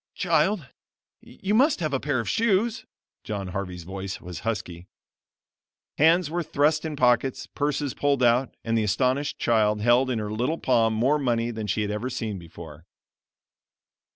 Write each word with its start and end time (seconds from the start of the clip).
"Child 0.15 0.65
you 1.19 1.53
must 1.53 1.79
have 1.79 1.93
a 1.93 1.99
pair 1.99 2.19
of 2.19 2.27
shoes." 2.27 2.87
John 3.23 3.49
Harvey's 3.49 3.83
voice 3.83 4.19
was 4.19 4.39
husky. 4.39 4.87
Hands 5.99 6.27
were 6.27 6.41
thrust 6.41 6.85
in 6.85 6.95
pockets, 6.95 7.45
purses 7.45 7.93
pulled 7.93 8.23
out, 8.23 8.55
and 8.63 8.75
the 8.75 8.83
astonished 8.83 9.37
child 9.37 9.79
held 9.81 10.09
in 10.09 10.17
her 10.17 10.31
little 10.31 10.57
palm 10.57 10.95
more 10.95 11.19
money 11.19 11.51
than 11.51 11.67
she 11.67 11.83
had 11.83 11.91
ever 11.91 12.09
seen 12.09 12.39
before. 12.39 12.87